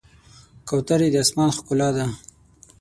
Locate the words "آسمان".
1.23-1.49